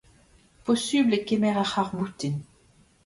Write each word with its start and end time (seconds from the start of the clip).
Posupl 0.65 1.13
eo 1.17 1.25
kemer 1.27 1.55
ar 1.61 1.67
c’harr-boutin. 1.71 2.37